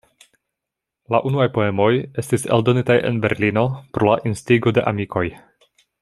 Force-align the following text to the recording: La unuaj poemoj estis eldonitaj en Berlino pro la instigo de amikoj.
La 1.15 1.19
unuaj 1.31 1.45
poemoj 1.57 1.91
estis 2.23 2.47
eldonitaj 2.57 2.97
en 3.13 3.19
Berlino 3.29 3.65
pro 3.97 4.09
la 4.13 4.17
instigo 4.31 4.75
de 4.79 4.87
amikoj. 4.93 5.27